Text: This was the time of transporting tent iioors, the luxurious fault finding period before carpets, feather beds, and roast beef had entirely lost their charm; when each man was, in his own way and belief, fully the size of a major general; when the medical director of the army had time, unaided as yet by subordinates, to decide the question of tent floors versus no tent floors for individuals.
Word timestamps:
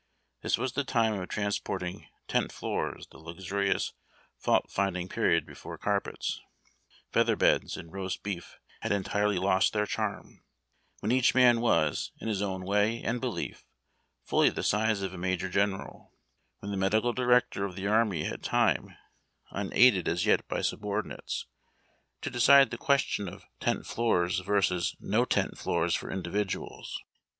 This 0.41 0.57
was 0.57 0.71
the 0.73 0.83
time 0.83 1.13
of 1.13 1.29
transporting 1.29 2.07
tent 2.27 2.49
iioors, 2.51 3.07
the 3.11 3.19
luxurious 3.19 3.93
fault 4.35 4.71
finding 4.71 5.07
period 5.07 5.45
before 5.45 5.77
carpets, 5.77 6.41
feather 7.11 7.35
beds, 7.35 7.77
and 7.77 7.93
roast 7.93 8.23
beef 8.23 8.57
had 8.79 8.91
entirely 8.91 9.37
lost 9.37 9.73
their 9.73 9.85
charm; 9.85 10.43
when 11.01 11.11
each 11.11 11.35
man 11.35 11.61
was, 11.61 12.11
in 12.19 12.27
his 12.27 12.41
own 12.41 12.65
way 12.65 13.03
and 13.03 13.21
belief, 13.21 13.63
fully 14.23 14.49
the 14.49 14.63
size 14.63 15.03
of 15.03 15.13
a 15.13 15.19
major 15.19 15.49
general; 15.49 16.11
when 16.61 16.71
the 16.71 16.77
medical 16.77 17.13
director 17.13 17.63
of 17.63 17.75
the 17.75 17.85
army 17.85 18.23
had 18.23 18.41
time, 18.41 18.97
unaided 19.51 20.07
as 20.07 20.25
yet 20.25 20.47
by 20.47 20.61
subordinates, 20.61 21.45
to 22.23 22.31
decide 22.31 22.71
the 22.71 22.77
question 22.79 23.29
of 23.29 23.45
tent 23.59 23.85
floors 23.85 24.39
versus 24.39 24.95
no 24.99 25.25
tent 25.25 25.59
floors 25.59 25.93
for 25.93 26.09
individuals. 26.09 27.03